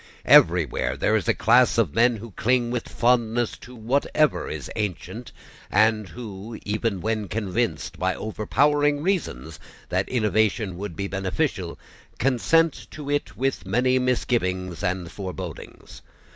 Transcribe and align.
Everywhere 0.25 0.97
there 0.97 1.15
is 1.15 1.27
a 1.27 1.33
class 1.35 1.77
of 1.77 1.93
men 1.93 2.15
who 2.17 2.31
cling 2.31 2.71
with 2.71 2.89
fondness 2.89 3.55
to 3.57 3.75
whatever 3.75 4.49
is 4.49 4.71
ancient, 4.75 5.31
and 5.69 6.09
who, 6.09 6.57
even 6.65 7.01
when 7.01 7.27
convinced 7.27 7.99
by 7.99 8.15
overpowering 8.15 9.03
reasons 9.03 9.59
that 9.89 10.09
innovation 10.09 10.75
would 10.79 10.95
be 10.95 11.07
beneficial, 11.07 11.77
consent 12.17 12.87
to 12.89 13.11
it 13.11 13.37
with 13.37 13.63
many 13.67 13.99
misgivings 13.99 14.81
and 14.83 15.11
forebodings. 15.11 16.01